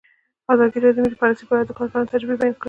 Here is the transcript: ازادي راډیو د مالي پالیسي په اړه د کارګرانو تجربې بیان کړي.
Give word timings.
ازادي 0.53 0.77
راډیو 0.85 1.03
د 1.03 1.03
مالي 1.07 1.17
پالیسي 1.21 1.43
په 1.47 1.53
اړه 1.55 1.63
د 1.67 1.71
کارګرانو 1.77 2.11
تجربې 2.11 2.35
بیان 2.39 2.51
کړي. 2.53 2.59